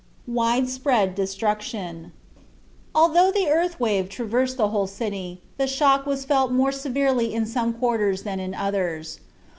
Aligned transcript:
WIDE 0.25 0.67
SPREAD 0.67 1.13
DESTRUCTION 1.13 2.11
Although 2.95 3.29
the 3.31 3.47
earth 3.49 3.79
wave 3.79 4.09
traversed 4.09 4.57
the 4.57 4.69
whole 4.69 4.87
city, 4.87 5.43
the 5.57 5.67
shock 5.67 6.07
was 6.07 6.25
felt 6.25 6.51
more 6.51 6.71
severely 6.71 7.31
in 7.31 7.45
some 7.45 7.71
quarters 7.71 8.23
than 8.23 8.39
in 8.39 8.55
others. 8.55 9.19